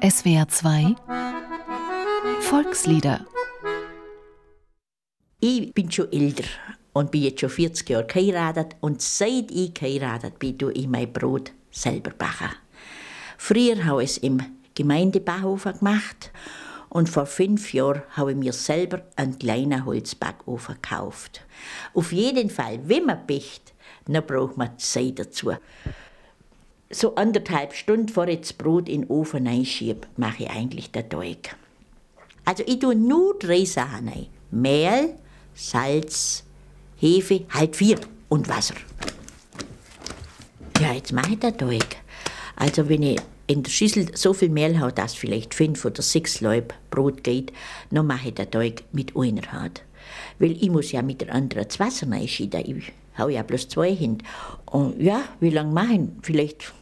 SWR 0.00 0.46
2 0.46 0.94
Volkslieder 2.40 3.26
Ich 5.40 5.74
bin 5.74 5.90
schon 5.90 6.12
älter 6.12 6.44
und 6.92 7.10
bin 7.10 7.22
jetzt 7.22 7.40
schon 7.40 7.50
40 7.50 7.88
Jahre 7.88 8.06
geheiratet 8.06 8.76
und 8.80 9.02
seit 9.02 9.50
ich 9.50 9.74
geheiratet 9.74 10.38
bin, 10.38 10.56
tue 10.56 10.72
ich 10.72 10.86
mein 10.86 11.12
Brot 11.12 11.50
selber 11.72 12.12
backen. 12.12 12.54
Früher 13.38 13.84
habe 13.86 14.04
ich 14.04 14.10
es 14.10 14.18
im 14.18 14.40
Gemeindebackofen 14.76 15.78
gemacht 15.80 16.30
und 16.90 17.08
vor 17.08 17.26
fünf 17.26 17.74
Jahren 17.74 18.02
habe 18.10 18.30
ich 18.30 18.38
mir 18.38 18.52
selber 18.52 19.02
einen 19.16 19.36
kleinen 19.36 19.84
Holzbackofen 19.84 20.76
gekauft. 20.76 21.44
Auf 21.92 22.12
jeden 22.12 22.50
Fall, 22.50 22.78
wenn 22.84 23.06
man 23.06 23.26
bicht, 23.26 23.74
dann 24.06 24.24
braucht 24.24 24.56
man 24.56 24.78
Zeit 24.78 25.18
dazu. 25.18 25.54
So 26.90 27.16
anderthalb 27.16 27.74
Stunden 27.74 28.08
vor 28.08 28.28
ich 28.28 28.40
das 28.40 28.52
Brot 28.54 28.88
in 28.88 29.02
den 29.02 29.10
Ofen 29.10 29.46
einschiebe, 29.46 30.06
mache 30.16 30.44
ich 30.44 30.50
eigentlich 30.50 30.90
den 30.90 31.08
Teig. 31.08 31.54
Also 32.46 32.64
ich 32.66 32.78
tue 32.78 32.94
nur 32.94 33.38
drei 33.38 33.66
Sachen 33.66 34.08
rein. 34.08 34.26
Mehl, 34.50 35.14
Salz, 35.54 36.44
Hefe, 36.96 37.44
halt 37.50 37.76
vier 37.76 37.98
und 38.30 38.48
Wasser. 38.48 38.74
Ja, 40.80 40.94
jetzt 40.94 41.12
mache 41.12 41.32
ich 41.32 41.38
den 41.40 41.58
Teig. 41.58 41.96
Also 42.56 42.88
wenn 42.88 43.02
ich 43.02 43.20
in 43.48 43.62
der 43.62 43.70
Schüssel 43.70 44.16
so 44.16 44.32
viel 44.32 44.48
Mehl 44.48 44.78
habe, 44.78 44.92
dass 44.92 45.12
vielleicht 45.12 45.52
fünf 45.52 45.84
oder 45.84 46.00
sechs 46.00 46.40
Leib 46.40 46.72
Brot 46.90 47.22
geht, 47.22 47.52
dann 47.90 48.06
mache 48.06 48.28
ich 48.28 48.34
den 48.34 48.50
Teig 48.50 48.84
mit 48.92 49.14
einer 49.14 49.52
Hand. 49.52 49.82
Weil 50.38 50.52
ich 50.52 50.70
muss 50.70 50.92
ja 50.92 51.02
mit 51.02 51.20
der 51.20 51.34
anderen 51.34 51.68
das 51.68 51.78
Wasser 51.78 52.10
reinschieben. 52.10 52.78
Ich 52.78 52.92
habe 53.18 53.34
ja 53.34 53.42
bloß 53.42 53.68
zwei 53.68 53.94
Hände. 53.94 54.24
Und 54.64 54.98
ja, 55.02 55.20
wie 55.40 55.50
lange 55.50 55.72
mache 55.72 55.92
ich? 55.92 56.00
Vielleicht 56.22 56.72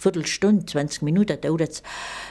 Viertelstunde, 0.00 0.64
20 0.64 1.02
Minuten 1.02 1.40
dauert 1.40 1.68
es. 1.68 1.82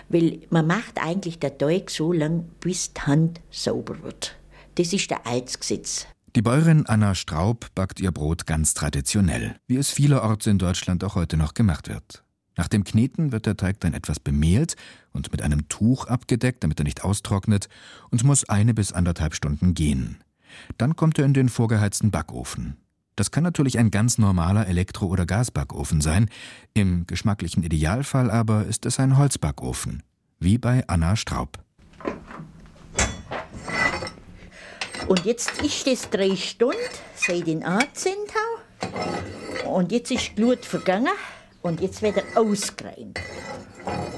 Weil 0.10 0.40
man 0.50 0.66
macht 0.66 0.98
eigentlich 1.00 1.40
den 1.40 1.58
Teig 1.58 1.92
so 1.92 2.12
lange, 2.12 2.46
bis 2.60 2.94
die 2.94 3.02
Hand 3.02 3.42
sauber 3.52 4.02
wird. 4.02 4.36
Das 4.76 4.92
ist 4.92 5.12
der 5.12 5.28
Altsgesetz. 5.28 6.08
Die 6.36 6.42
Bäuerin 6.42 6.86
Anna 6.86 7.16
Straub 7.16 7.68
backt 7.76 8.00
ihr 8.00 8.12
Brot 8.12 8.46
ganz 8.46 8.74
traditionell, 8.74 9.56
wie 9.68 9.78
es 9.78 9.92
vielerorts 9.92 10.48
in 10.48 10.58
Deutschland 10.58 11.04
auch 11.04 11.16
heute 11.16 11.38
noch 11.38 11.54
gemacht 11.54 11.90
wird. 11.90 12.24
Nach 12.56 12.68
dem 12.68 12.84
Kneten 12.84 13.32
wird 13.32 13.46
der 13.46 13.56
Teig 13.56 13.80
dann 13.80 13.94
etwas 13.94 14.20
bemehlt 14.20 14.76
und 15.12 15.32
mit 15.32 15.42
einem 15.42 15.70
Tuch 15.70 16.06
abgedeckt, 16.06 16.64
damit 16.64 16.80
er 16.80 16.84
nicht 16.84 17.04
austrocknet, 17.04 17.70
und 18.10 18.24
muss 18.24 18.50
eine 18.50 18.74
bis 18.74 18.92
anderthalb 18.94 19.34
Stunden 19.34 19.74
gehen. 19.74 20.18
Dann 20.78 20.96
kommt 20.96 21.20
er 21.20 21.26
in 21.26 21.34
den 21.34 21.50
vorgeheizten 21.50 22.12
Backofen. 22.12 22.78
Das 23.20 23.32
kann 23.32 23.44
natürlich 23.44 23.78
ein 23.78 23.92
ganz 23.92 24.18
normaler 24.18 24.66
Elektro- 24.68 25.08
oder 25.08 25.26
Gasbackofen 25.26 26.00
sein, 26.00 26.30
im 26.74 27.06
geschmacklichen 27.06 27.64
Idealfall 27.64 28.32
aber 28.32 28.64
ist 28.64 28.86
es 28.86 28.98
ein 28.98 29.18
Holzbackofen, 29.18 30.04
wie 30.40 30.58
bei 30.58 30.86
Anna 30.88 31.18
Straub. 31.18 31.60
Und 35.10 35.26
jetzt 35.26 35.62
ist 35.62 35.86
es 35.86 36.10
drei 36.10 36.34
Stunden, 36.38 36.78
seit 37.14 37.46
ihn 37.46 37.62
angezündet 37.64 38.32
habe. 38.82 39.68
Und 39.68 39.92
jetzt 39.92 40.12
ist 40.12 40.30
die 40.30 40.36
Glut 40.36 40.64
vergangen. 40.64 41.12
Und 41.62 41.82
jetzt 41.82 42.02
wird 42.02 42.16
er 42.16 42.42
ausgereimt. 42.42 43.20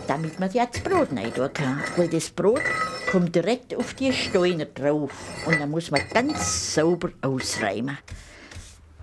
Damit 0.06 0.40
man 0.40 0.52
ja 0.52 0.68
das 0.68 0.80
Brot 0.84 1.10
rein 1.12 1.34
tun 1.34 1.50
kann. 1.52 1.82
Weil 1.98 2.08
das 2.08 2.30
Brot 2.30 2.62
kommt 3.10 3.34
direkt 3.34 3.74
auf 3.74 3.96
die 3.96 4.14
Steine 4.14 4.68
drauf. 4.68 5.12
Und 5.48 5.60
dann 5.60 5.72
muss 5.72 5.90
man 5.90 6.02
ganz 6.14 6.76
sauber 6.76 7.10
ausreimen. 7.24 7.98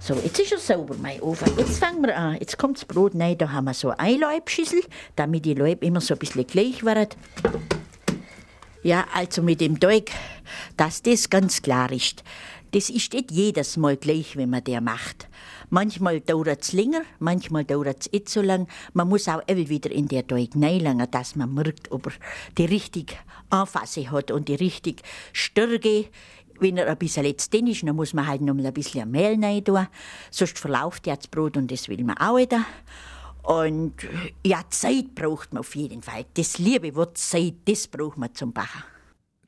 So, 0.01 0.15
jetzt 0.15 0.39
ist 0.39 0.53
er 0.53 0.59
sauber, 0.59 0.95
mein 1.03 1.21
Ofen. 1.21 1.53
Jetzt 1.59 1.79
fangen 1.79 2.03
wir 2.03 2.17
an. 2.17 2.37
Jetzt 2.39 2.57
kommt 2.57 2.77
das 2.79 2.85
Brot 2.85 3.15
rein. 3.17 3.37
Da 3.37 3.51
haben 3.51 3.65
wir 3.65 3.75
so 3.75 3.91
eine 3.91 3.99
Einleibschüssel, 3.99 4.83
damit 5.17 5.45
die 5.45 5.55
Leib 5.55 5.83
immer 5.83 6.01
so 6.01 6.15
ein 6.15 6.19
bisschen 6.19 6.47
gleich 6.47 6.85
werden. 6.85 7.09
Ja, 8.85 9.07
also 9.13 9.43
mit 9.43 9.61
dem 9.61 9.81
Teig, 9.81 10.13
dass 10.77 11.03
das 11.03 11.29
ganz 11.29 11.61
klar 11.63 11.91
ist. 11.91 12.23
Das 12.71 12.91
ist 12.91 13.13
nicht 13.13 13.33
jedes 13.33 13.77
Mal 13.77 13.97
gleich, 13.97 14.37
wenn 14.37 14.51
man 14.51 14.63
der 14.63 14.81
macht. 14.81 15.27
Manchmal 15.71 16.21
dauert 16.21 16.63
es 16.63 16.73
länger, 16.73 17.03
manchmal 17.19 17.65
dauert 17.65 18.01
es 18.01 18.13
nicht 18.13 18.29
so 18.29 18.41
lang. 18.41 18.69
Man 18.93 19.09
muss 19.09 19.29
auch 19.29 19.43
immer 19.47 19.69
wieder 19.69 19.91
in 19.91 20.07
der 20.07 20.27
Teig 20.27 20.51
reinlangen, 20.55 21.11
dass 21.11 21.35
man 21.35 21.53
merkt, 21.53 21.91
ob 21.91 22.07
er 22.07 22.13
die 22.57 22.67
richtige 22.67 23.15
Anfassung 23.51 24.11
hat 24.11 24.31
und 24.31 24.49
die 24.49 24.55
richtige 24.55 25.03
Stärke. 25.33 26.07
Wenn 26.61 26.77
er 26.77 26.89
ein 26.89 26.97
bisschen 26.97 27.25
dünn 27.53 27.67
ist, 27.67 27.83
dann 27.83 27.97
muss 27.97 28.15
man 28.15 28.27
halt 28.27 28.41
noch 28.41 28.55
ein 28.55 28.73
bisschen 28.73 29.11
Mehl 29.11 29.43
rein 29.43 29.65
tun. 29.65 29.87
Sonst 30.31 30.59
verlauft 30.59 31.07
ja 31.07 31.17
das 31.17 31.29
Brot 31.29 31.57
und 31.57 31.71
das 31.71 31.89
will 31.89 32.03
man 32.05 32.17
auch 32.19 32.37
wieder. 32.37 32.65
Und 33.43 33.95
ja, 34.45 34.63
Zeit 34.69 35.15
braucht 35.15 35.53
man 35.53 35.61
auf 35.61 35.75
jeden 35.75 36.03
Fall. 36.03 36.27
Das 36.35 36.59
liebe 36.59 36.95
Wort 36.95 37.17
Zeit, 37.17 37.55
das 37.65 37.87
braucht 37.87 38.19
man 38.19 38.35
zum 38.35 38.53
Backen. 38.53 38.83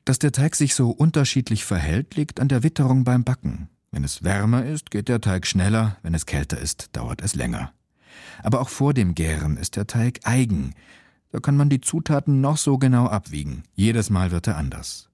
Dass 0.05 0.17
der 0.17 0.31
Teig 0.31 0.55
sich 0.55 0.73
so 0.73 0.89
unterschiedlich 0.89 1.65
verhält, 1.65 2.15
liegt 2.15 2.39
an 2.39 2.47
der 2.47 2.63
Witterung 2.63 3.03
beim 3.03 3.23
Backen. 3.23 3.69
Wenn 3.91 4.03
es 4.03 4.23
wärmer 4.23 4.65
ist, 4.65 4.89
geht 4.89 5.09
der 5.09 5.21
Teig 5.21 5.45
schneller, 5.45 5.97
wenn 6.01 6.15
es 6.15 6.25
kälter 6.25 6.57
ist, 6.57 6.95
dauert 6.95 7.21
es 7.21 7.35
länger. 7.35 7.73
Aber 8.41 8.61
auch 8.61 8.69
vor 8.69 8.93
dem 8.93 9.13
Gären 9.13 9.57
ist 9.57 9.75
der 9.75 9.85
Teig 9.85 10.21
eigen. 10.23 10.73
Da 11.31 11.39
kann 11.39 11.55
man 11.55 11.69
die 11.69 11.81
Zutaten 11.81 12.41
noch 12.41 12.57
so 12.57 12.77
genau 12.77 13.05
abwiegen. 13.05 13.63
Jedes 13.75 14.09
Mal 14.09 14.31
wird 14.31 14.47
er 14.47 14.57
anders. 14.57 15.09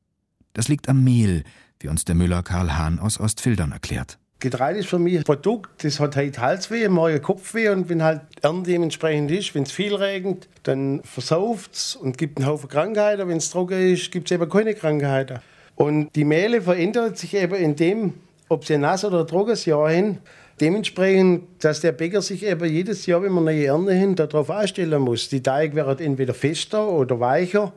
Das 0.53 0.68
liegt 0.68 0.90
am 0.90 1.03
Mehl, 1.03 1.44
wie 1.80 1.88
uns 1.88 2.06
der 2.06 2.16
Müller 2.16 2.44
Karl 2.44 2.78
Hahn 2.78 3.00
aus 3.00 3.20
Ostfildern 3.20 3.72
erklärt. 3.72 4.18
Getreide 4.40 4.80
ist 4.80 4.90
für 4.90 5.00
mich 5.00 5.18
ein 5.18 5.24
Produkt, 5.24 5.84
das 5.84 6.00
hat 6.00 6.16
halt 6.16 6.38
Halsweh, 6.38 6.88
morgen 6.90 7.22
Kopfweh 7.22 7.70
und 7.70 7.90
wenn 7.90 8.04
halt 8.04 8.22
Ernte 8.44 8.70
dementsprechend 8.70 9.32
ist, 9.32 9.56
wenn 9.56 9.64
es 9.64 9.72
viel 9.72 9.96
regnet, 9.96 10.48
dann 10.62 11.02
versauft 11.04 11.74
es 11.74 11.96
und 11.96 12.20
gibt 12.20 12.38
einen 12.38 12.46
Haufen 12.46 12.70
Krankheiten. 12.70 13.28
Wenn 13.28 13.38
es 13.38 13.50
trocken 13.50 13.94
ist, 13.94 14.12
gibt 14.12 14.30
es 14.30 14.36
eben 14.36 14.48
keine 14.48 14.76
Krankheiten. 14.76 15.40
Und 15.76 16.16
die 16.16 16.24
Mehle 16.24 16.62
verändert 16.62 17.18
sich 17.18 17.34
eben 17.34 17.56
in 17.56 17.76
dem, 17.76 18.14
ob 18.48 18.66
sie 18.66 18.78
nass 18.78 19.04
oder 19.04 19.26
trockenes 19.26 19.66
Jahr 19.66 19.90
haben. 19.90 20.20
Dementsprechend, 20.59 21.44
dass 21.59 21.81
der 21.81 21.91
Bäcker 21.91 22.22
sich 22.22 22.44
eben 22.44 22.68
jedes 22.68 23.06
Jahr, 23.06 23.22
wenn 23.22 23.31
man 23.31 23.47
eine 23.47 23.63
Ernte 23.63 23.94
hin, 23.94 24.16
darauf 24.16 24.50
einstellen 24.50 25.01
muss. 25.01 25.29
Die 25.29 25.41
Teig 25.44 25.75
werden 25.75 26.00
entweder 26.03 26.34
fester 26.34 26.90
oder 26.90 27.19
weicher. 27.19 27.73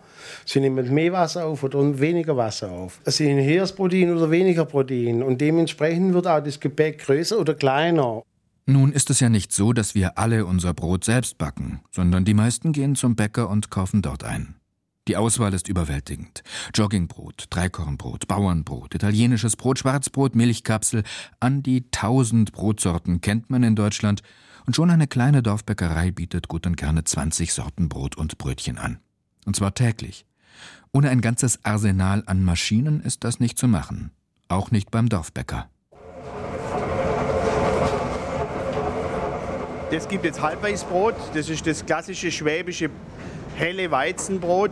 Sie 0.47 0.61
nehmen 0.61 0.93
mehr 0.95 1.13
Wasser 1.13 1.45
auf 1.45 1.63
oder 1.63 2.01
weniger 2.01 2.37
Wasser 2.39 2.71
auf. 2.71 3.01
Sie 3.05 3.31
haben 3.31 3.45
höheres 3.45 3.73
Protein 3.73 4.11
oder 4.17 4.31
weniger 4.31 4.65
Protein. 4.65 5.23
Und 5.23 5.43
dementsprechend 5.43 6.15
wird 6.15 6.27
auch 6.27 6.43
das 6.43 6.59
Gebäck 6.59 7.05
größer 7.05 7.39
oder 7.39 7.55
kleiner. 7.55 8.23
Nun 8.65 8.93
ist 8.93 9.11
es 9.11 9.21
ja 9.21 9.29
nicht 9.29 9.53
so, 9.53 9.73
dass 9.73 9.95
wir 9.95 10.17
alle 10.17 10.47
unser 10.47 10.73
Brot 10.73 11.05
selbst 11.05 11.37
backen, 11.37 11.81
sondern 11.91 12.25
die 12.25 12.35
meisten 12.35 12.73
gehen 12.73 12.95
zum 12.95 13.15
Bäcker 13.15 13.51
und 13.51 13.71
kaufen 13.71 14.01
dort 14.01 14.25
ein. 14.25 14.55
Die 15.11 15.17
Auswahl 15.17 15.53
ist 15.55 15.67
überwältigend. 15.67 16.45
Joggingbrot, 16.73 17.47
Dreikornbrot, 17.51 18.29
Bauernbrot, 18.29 18.95
italienisches 18.95 19.57
Brot, 19.57 19.81
Schwarzbrot, 19.81 20.37
Milchkapsel. 20.37 21.03
An 21.41 21.65
die 21.65 21.91
tausend 21.91 22.53
Brotsorten 22.53 23.21
kennt 23.21 23.51
man 23.51 23.65
in 23.65 23.75
Deutschland 23.75 24.23
und 24.67 24.77
schon 24.77 24.89
eine 24.89 25.09
kleine 25.09 25.43
Dorfbäckerei 25.43 26.13
bietet 26.13 26.47
gut 26.47 26.65
und 26.65 26.77
gerne 26.77 27.03
20 27.03 27.53
Sorten 27.53 27.89
Brot 27.89 28.17
und 28.17 28.39
Brötchen 28.39 28.79
an. 28.79 29.01
Und 29.47 29.57
zwar 29.57 29.75
täglich. 29.75 30.27
Ohne 30.93 31.11
ein 31.11 31.23
ganzes 31.23 31.59
Arsenal 31.65 32.23
an 32.27 32.45
Maschinen 32.45 33.01
ist 33.01 33.25
das 33.25 33.41
nicht 33.41 33.59
zu 33.59 33.67
machen. 33.67 34.13
Auch 34.47 34.71
nicht 34.71 34.93
beim 34.93 35.09
Dorfbäcker. 35.09 35.69
Das 39.91 40.07
gibt 40.07 40.25
jetzt 40.25 40.41
Halbweißbrot. 40.41 41.17
Das 41.35 41.49
ist 41.49 41.67
das 41.67 41.85
klassische 41.85 42.31
schwäbische 42.31 42.91
helle 43.57 43.91
Weizenbrot. 43.91 44.71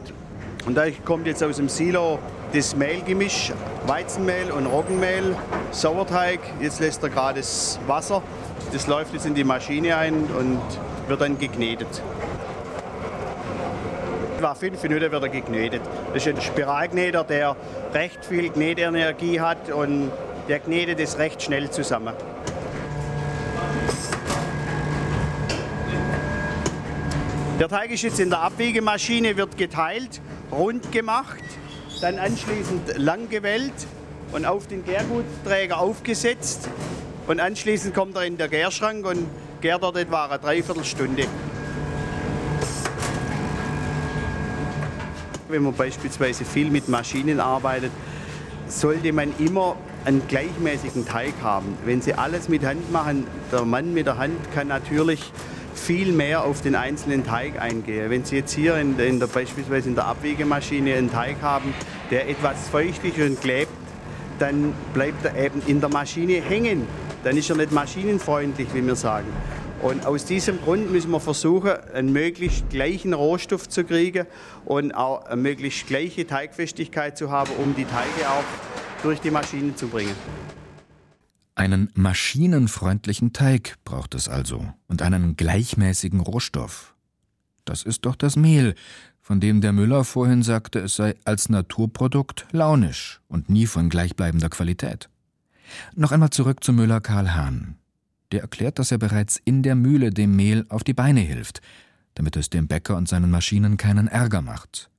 Und 0.69 0.75
da 0.75 0.85
kommt 1.03 1.27
jetzt 1.27 1.43
aus 1.43 1.57
dem 1.57 1.71
Silo 1.71 2.19
das 2.53 2.77
Mehlgemisch, 2.77 3.55
Weizenmehl 3.87 4.53
und 4.53 4.67
Roggenmehl, 4.67 5.35
Sauerteig. 5.71 6.41
Jetzt 6.61 6.81
lässt 6.81 7.03
er 7.03 7.09
gerade 7.09 7.41
das 7.41 7.81
Wasser. 7.87 8.23
Das 8.71 8.87
läuft 8.87 9.15
jetzt 9.15 9.25
in 9.25 9.35
die 9.35 9.45
Maschine 9.45 9.97
ein 9.97 10.27
und 10.39 10.61
wird 11.07 11.23
dann 11.23 11.39
geknetet. 11.39 11.89
Nach 14.43 14.59
fünf 14.59 14.83
Minuten 14.83 15.11
wird 15.11 15.23
er 15.23 15.29
geknetet. 15.31 15.81
Das 16.13 16.27
ist 16.27 16.37
ein 16.37 16.43
Spiralkneter, 16.43 17.25
der 17.25 17.57
recht 17.95 18.23
viel 18.23 18.51
Knetenergie 18.51 19.41
hat 19.41 19.71
und 19.71 20.13
der 20.49 20.59
knetet 20.59 21.01
es 21.01 21.17
recht 21.17 21.41
schnell 21.41 21.71
zusammen. 21.71 22.13
Der 27.59 27.67
Teig 27.69 27.91
ist 27.91 28.03
jetzt 28.03 28.21
in 28.21 28.31
der 28.31 28.39
Abwiegemaschine, 28.39 29.37
wird 29.37 29.59
geteilt, 29.59 30.21
rund 30.53 30.93
gemacht, 30.93 31.43
dann 32.01 32.17
anschließend 32.17 32.97
lang 32.99 33.29
gewellt 33.29 33.75
und 34.31 34.47
auf 34.47 34.69
den 34.69 34.85
Gärgutträger 34.85 35.81
aufgesetzt. 35.81 36.69
Und 37.27 37.41
anschließend 37.41 37.97
kommt 37.97 38.15
er 38.15 38.27
in 38.27 38.39
den 38.39 38.49
Gärschrank 38.49 39.05
und 39.05 39.27
gärt 39.61 39.83
dort 39.83 39.97
etwa 39.97 40.27
eine 40.27 40.39
Dreiviertelstunde. 40.39 41.25
Wenn 45.49 45.63
man 45.65 45.75
beispielsweise 45.75 46.45
viel 46.45 46.71
mit 46.71 46.89
Maschinen 46.89 47.41
arbeitet, 47.41 47.91
sollte 48.69 49.13
man 49.13 49.33
immer 49.41 49.75
einen 50.05 50.25
gleichmäßigen 50.29 51.07
Teig 51.07 51.35
haben. 51.43 51.77
Wenn 51.85 52.03
Sie 52.03 52.15
alles 52.15 52.49
mit 52.49 52.65
Hand 52.65 52.93
machen, 52.93 53.27
der 53.51 53.65
Mann 53.65 53.95
mit 53.95 54.07
der 54.07 54.17
Hand 54.17 54.37
kann 54.55 54.69
natürlich 54.69 55.33
viel 55.79 56.13
mehr 56.13 56.45
auf 56.45 56.61
den 56.61 56.75
einzelnen 56.75 57.25
Teig 57.25 57.61
eingehe. 57.61 58.11
Wenn 58.11 58.25
Sie 58.25 58.37
jetzt 58.37 58.53
hier 58.53 58.77
in, 58.77 58.99
in 58.99 59.19
der, 59.19 59.27
beispielsweise 59.27 59.89
in 59.89 59.95
der 59.95 60.07
Abwiegemaschine 60.07 60.95
einen 60.95 61.11
Teig 61.11 61.37
haben, 61.43 61.73
der 62.11 62.29
etwas 62.29 62.69
feuchtig 62.69 63.21
und 63.21 63.41
klebt, 63.41 63.73
dann 64.39 64.75
bleibt 64.95 65.25
er 65.25 65.37
eben 65.37 65.63
in 65.67 65.81
der 65.81 65.91
Maschine 65.91 66.41
hängen. 66.41 66.87
Dann 67.25 67.37
ist 67.37 67.51
er 67.51 67.57
nicht 67.57 67.73
maschinenfreundlich, 67.73 68.69
wie 68.75 68.87
wir 68.87 68.97
sagen. 68.97 69.27
Und 69.81 70.07
aus 70.07 70.25
diesem 70.25 70.61
Grund 70.61 70.91
müssen 70.91 71.11
wir 71.11 71.21
versuchen, 71.21 71.73
einen 71.95 72.13
möglichst 72.13 72.69
gleichen 72.71 73.15
Rohstoff 73.15 73.69
zu 73.69 73.85
kriegen 73.85 74.27
und 74.65 74.93
auch 74.93 75.27
eine 75.27 75.41
möglichst 75.41 75.87
gleiche 75.87 76.27
Teigfestigkeit 76.27 77.17
zu 77.17 77.31
haben, 77.31 77.51
um 77.59 77.77
die 77.77 77.85
Teige 77.85 78.29
auch 78.29 79.03
durch 79.03 79.21
die 79.21 79.31
Maschine 79.31 79.77
zu 79.77 79.87
bringen. 79.87 80.15
Einen 81.59 81.91
maschinenfreundlichen 81.95 83.33
Teig 83.33 83.79
braucht 83.85 84.15
es 84.15 84.29
also 84.29 84.73
und 84.87 85.03
einen 85.03 85.35
gleichmäßigen 85.35 86.21
Rohstoff. 86.21 86.95
Das 87.65 87.83
ist 87.83 88.07
doch 88.07 88.15
das 88.15 88.37
Mehl, 88.37 88.77
von 89.21 89.41
dem 89.41 89.61
der 89.61 89.73
Müller 89.73 90.05
vorhin 90.05 90.45
sagte, 90.45 90.79
es 90.79 90.95
sei 90.95 91.17
als 91.25 91.49
Naturprodukt 91.49 92.47
launisch 92.53 93.21
und 93.27 93.51
nie 93.51 93.67
von 93.67 93.89
gleichbleibender 93.89 94.51
Qualität. 94.51 95.11
Noch 95.97 96.13
einmal 96.13 96.31
zurück 96.31 96.63
zu 96.63 96.73
Müller 96.73 97.01
Karl 97.01 97.35
Hahn. 97.35 97.75
Der 98.31 98.43
erklärt, 98.43 98.79
dass 98.79 98.93
er 98.93 98.99
bereits 98.99 99.41
in 99.45 99.65
der 99.65 99.75
Mühle 99.75 100.11
dem 100.11 100.37
Mehl 100.37 100.65
auf 100.69 100.85
die 100.85 100.95
Beine 100.95 101.21
hilft, 101.21 101.61
damit 102.15 102.37
es 102.37 102.51
dem 102.51 102.69
Bäcker 102.69 102.97
und 102.97 103.09
seinen 103.09 103.33
Maschinen 103.33 103.77
keinen 103.77 104.07
Ärger 104.07 104.43
macht. 104.43 104.91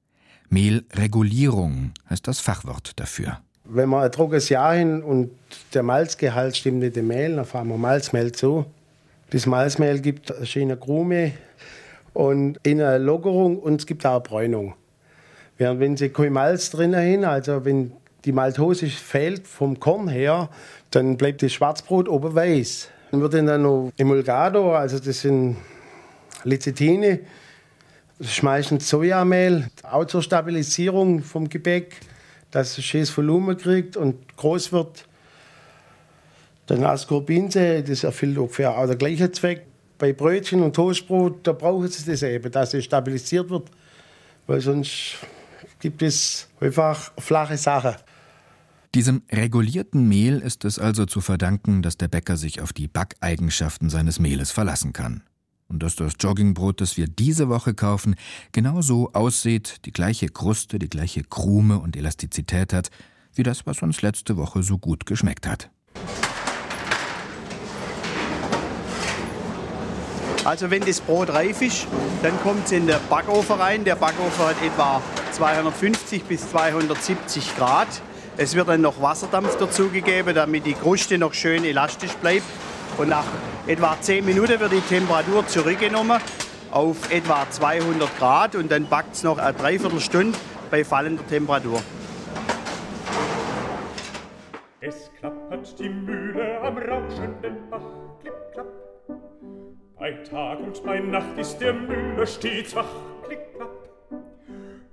Mehlregulierung 0.50 1.94
heißt 2.10 2.28
das 2.28 2.42
Fachwort 2.42 3.00
dafür. 3.00 3.40
Wenn 3.72 3.90
man 3.90 4.04
ein 4.04 4.12
trockenes 4.12 4.50
Jahr 4.50 4.74
hin 4.74 5.04
und 5.04 5.30
der 5.76 5.84
Malzgehalt 5.84 6.58
stimmt 6.58 6.80
nicht 6.80 6.96
dem 6.96 7.08
Mehl, 7.08 7.36
dann 7.36 7.46
fahren 7.46 7.68
wir 7.68 7.78
Malzmehl 7.78 8.32
zu. 8.32 8.66
Das 9.30 9.46
Malzmehl 9.46 10.00
gibt 10.00 10.36
eine 10.36 10.46
schöne 10.48 10.76
Krume 10.76 11.34
und 12.14 12.60
eine 12.66 12.98
Lockerung 12.98 13.60
und 13.60 13.82
es 13.82 13.86
gibt 13.86 14.08
auch 14.08 14.14
eine 14.14 14.22
Bräunung. 14.22 14.74
Während 15.60 15.80
wenn 15.80 15.98
Sie 15.98 16.10
kein 16.10 16.34
Malz 16.34 16.72
drin 16.72 16.96
haben, 16.96 17.24
also 17.26 17.64
wenn 17.64 17.92
die 18.26 18.32
Maltose 18.32 18.88
fehlt 18.88 19.48
vom 19.48 19.80
Korn 19.80 20.08
her, 20.08 20.50
dann 20.90 21.16
bleibt 21.16 21.44
das 21.44 21.54
Schwarzbrot 21.54 22.10
oben 22.10 22.34
weiß. 22.34 22.90
Dann 23.12 23.22
wird 23.22 23.36
dann 23.36 23.62
noch 23.62 23.92
Emulgado, 23.98 24.74
also 24.74 24.98
das 24.98 25.22
sind 25.22 25.58
Lecithine, 26.44 27.20
schmeißen 28.20 28.80
Sojamehl, 28.80 29.68
auch 29.84 30.06
zur 30.06 30.24
Stabilisierung 30.24 31.22
vom 31.22 31.48
Gebäck, 31.48 31.98
dass 32.52 32.78
es 32.78 32.86
schönes 32.86 33.16
Volumen 33.16 33.58
kriegt 33.58 33.98
und 33.98 34.38
groß 34.38 34.72
wird. 34.72 35.06
Dann 36.68 36.84
Ascorbinse, 36.84 37.84
das 37.84 38.04
erfüllt 38.04 38.38
ungefähr 38.38 38.78
auch 38.78 38.86
der 38.86 38.96
gleiche 38.96 39.32
Zweck. 39.32 39.66
Bei 39.98 40.14
Brötchen 40.14 40.62
und 40.62 40.76
Toastbrot, 40.76 41.46
da 41.46 41.52
brauchen 41.52 41.88
sie 41.88 42.10
das 42.10 42.24
eben, 42.24 42.52
dass 42.52 42.74
es 42.74 42.86
stabilisiert 42.86 43.50
wird, 43.50 43.70
weil 44.48 44.62
sonst 44.62 45.18
gibt 45.80 46.02
es 46.02 46.48
einfach 46.60 47.12
flache 47.18 47.58
Sachen. 47.58 47.96
Diesem 48.96 49.22
regulierten 49.32 50.08
Mehl 50.08 50.40
ist 50.40 50.66
es 50.66 50.80
also 50.80 51.06
zu 51.06 51.22
verdanken, 51.22 51.82
dass 51.82 51.98
der 51.98 52.08
Bäcker 52.08 52.38
sich 52.38 52.62
auf 52.62 52.74
die 52.74 52.88
Backeigenschaften 52.88 53.90
seines 53.90 54.20
Mehles 54.20 54.52
verlassen 54.52 54.94
kann. 54.94 55.24
Und 55.70 55.84
dass 55.84 55.96
das 55.96 56.14
Joggingbrot, 56.20 56.82
das 56.82 56.98
wir 56.98 57.08
diese 57.08 57.48
Woche 57.48 57.76
kaufen, 57.76 58.16
genauso 58.52 59.12
aussieht, 59.14 59.86
die 59.86 59.92
gleiche 59.92 60.28
Kruste, 60.28 60.80
die 60.80 60.90
gleiche 60.90 61.24
Krume 61.24 61.80
und 61.80 61.96
Elastizität 61.96 62.74
hat, 62.74 62.90
wie 63.36 63.44
das, 63.44 63.68
was 63.68 63.82
uns 63.84 64.02
letzte 64.02 64.36
Woche 64.36 64.64
so 64.64 64.80
gut 64.80 65.06
geschmeckt 65.06 65.48
hat. 65.48 65.70
Also 70.44 70.72
wenn 70.72 70.82
das 70.84 71.02
Brot 71.02 71.30
reif 71.30 71.62
ist, 71.62 71.86
dann 72.24 72.40
kommt 72.42 72.66
es 72.66 72.72
in 72.72 72.88
den 72.88 72.98
Backofen 73.08 73.58
rein. 73.58 73.84
Der 73.84 73.96
Backofen 73.96 74.46
hat 74.46 74.62
etwa 74.64 75.02
250 75.34 76.24
bis 76.24 76.50
270 76.50 77.56
Grad. 77.56 77.88
Es 78.38 78.56
wird 78.56 78.70
dann 78.70 78.82
noch 78.82 79.02
Wasserdampf 79.02 79.58
dazugegeben, 79.58 80.34
damit 80.34 80.66
die 80.66 80.74
Kruste 80.74 81.18
noch 81.20 81.34
schön 81.34 81.64
elastisch 81.64 82.14
bleibt. 82.14 82.46
Und 82.98 83.10
nach 83.10 83.26
etwa 83.68 83.96
10 84.00 84.26
Minuten 84.26 84.60
wird 84.60 84.72
die 84.72 84.82
Temperatur 84.82 85.48
zurückgenommen 85.48 86.20
auf 86.72 87.12
etwa 87.12 87.50
200 87.50 88.18
Grad 88.18 88.56
und 88.56 88.72
dann 88.72 88.88
backt 88.88 89.16
es 89.16 89.24
noch 89.24 89.38
eine 89.38 89.54
Dreiviertelstunde 89.54 90.38
bei 90.70 90.84
fallender 90.84 91.26
Temperatur. 91.28 91.82
Es 94.82 95.12
klappert 95.20 95.78
die 95.80 95.90
Mühle 95.90 96.62
am 96.62 96.78
rauschenden 96.78 97.70
Bach, 97.70 97.82
klipp, 98.22 98.34
klapp. 98.54 98.68
Bei 99.98 100.12
Tag 100.14 100.60
und 100.60 100.84
bei 100.84 101.00
Nacht 101.00 101.38
ist 101.38 101.58
der 101.58 101.74
Müller 101.74 102.26
stets 102.26 102.76
wach, 102.76 102.86
klipp, 103.26 103.40
klapp. 103.56 103.70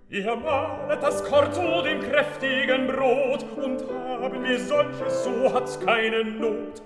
Ihr 0.08 0.36
malet 0.36 1.02
das 1.02 1.22
Korto 1.24 1.82
dem 1.82 2.00
kräftigen 2.00 2.86
Brot 2.86 3.44
und 3.56 3.84
haben 4.20 4.42
wir 4.42 4.58
solches, 4.58 5.24
so 5.24 5.52
hat's 5.52 5.78
keine 5.78 6.24
Not. 6.24 6.82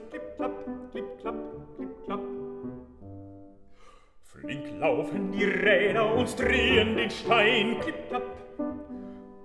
Laufen 4.81 5.31
die 5.31 5.45
Räder 5.45 6.15
und 6.15 6.39
drehen 6.39 6.97
den 6.97 7.11
Stein, 7.11 7.77
klipp. 7.81 8.23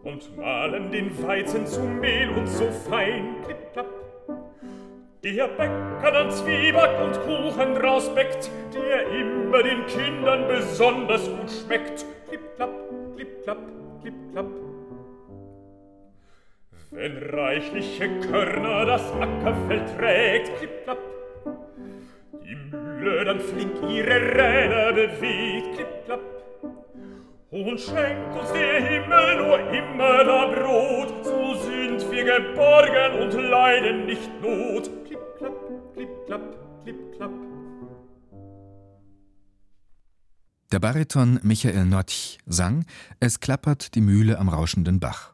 Und 0.04 0.38
malen 0.38 0.92
den 0.92 1.12
Weizen 1.28 1.66
zu 1.66 1.82
Mehl 1.82 2.30
und 2.30 2.48
so 2.48 2.66
fein, 2.90 3.36
klipp. 3.44 3.86
Der 5.24 5.48
Bäcker 5.48 6.12
dann 6.12 6.30
Zwieback 6.30 7.02
und 7.04 7.20
Kuchen 7.22 7.74
draus 7.76 8.14
bäckt, 8.14 8.50
der 8.74 9.10
immer 9.10 9.64
den 9.64 9.86
Kindern 9.88 10.48
besonders 10.48 11.28
gut 11.28 11.50
schmeckt, 11.50 12.06
klipp, 12.30 12.56
klapp, 12.56 12.70
klipp, 13.16 13.44
klapp, 13.44 13.58
klipp, 14.02 14.14
klapp. 14.32 14.52
Wenn 16.92 17.18
reichliche 17.18 18.20
Körner 18.20 18.86
das 18.86 19.12
Ackerfeld 19.14 19.98
trägt, 19.98 20.56
klipp, 20.60 20.86
dann 23.06 23.40
flink 23.40 23.74
ihre 23.90 24.20
Räder 24.36 24.94
bewegt, 24.94 25.76
klipp, 25.76 26.06
klapp, 26.06 26.22
und 27.52 27.80
schenkt 27.80 28.36
uns 28.38 28.52
der 28.52 28.82
Himmel 28.84 29.38
nur 29.38 29.60
immer 29.72 30.24
da 30.24 30.48
Brot, 30.48 31.24
so 31.24 31.56
sind 31.64 32.12
wir 32.12 32.24
geborgen 32.26 33.22
und 33.22 33.34
leiden 33.34 34.06
nicht 34.06 34.30
Not. 34.42 34.90
Klipp, 35.06 35.20
klapp, 35.38 35.54
klipp, 35.94 36.10
klapp, 36.26 36.84
klipp, 36.84 37.16
klapp. 37.16 37.32
Der 40.72 40.80
Bariton 40.80 41.40
Michael 41.44 41.86
Notch 41.86 42.40
sang 42.46 42.86
Es 43.20 43.40
klappert 43.40 43.96
die 43.96 44.02
Mühle 44.02 44.40
am 44.40 44.50
rauschenden 44.50 45.00
Bach. 45.00 45.34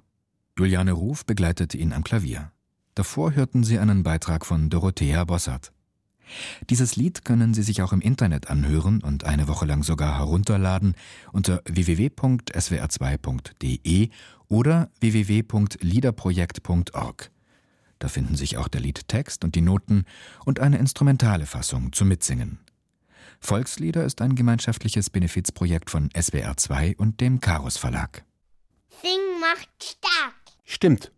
Juliane 0.60 0.92
Ruf 0.92 1.26
begleitete 1.26 1.78
ihn 1.78 1.94
am 1.94 2.04
Klavier. 2.04 2.52
Davor 2.94 3.34
hörten 3.34 3.64
sie 3.64 3.80
einen 3.80 4.04
Beitrag 4.04 4.46
von 4.46 4.70
Dorothea 4.70 5.24
Bossart. 5.24 5.72
Dieses 6.70 6.96
Lied 6.96 7.26
können 7.26 7.54
Sie 7.54 7.64
sich 7.64 7.82
auch 7.82 7.92
im 7.94 8.00
Internet 8.02 8.50
anhören 8.50 9.02
und 9.02 9.26
eine 9.26 9.48
Woche 9.48 9.66
lang 9.66 9.84
sogar 9.84 10.18
herunterladen 10.18 10.96
unter 11.32 11.62
www.swr2.de 11.66 14.10
oder 14.48 14.90
www.liederprojekt.org. 15.00 17.32
Da 18.00 18.08
finden 18.08 18.36
sich 18.36 18.58
auch 18.58 18.68
der 18.68 18.82
Liedtext 18.82 19.44
und 19.44 19.54
die 19.56 19.62
Noten 19.62 20.06
und 20.44 20.60
eine 20.60 20.80
instrumentale 20.80 21.46
Fassung 21.46 21.94
zum 21.94 22.08
Mitsingen. 22.08 22.58
Volkslieder 23.40 24.04
ist 24.06 24.22
ein 24.22 24.36
gemeinschaftliches 24.36 25.10
Benefizprojekt 25.10 25.90
von 25.90 26.10
SWR2 26.10 26.96
und 26.98 27.22
dem 27.22 27.40
Karus 27.40 27.78
Verlag. 27.78 28.24
Sing 29.02 29.40
macht 29.40 29.70
stark. 29.84 30.36
Stimmt. 30.64 31.12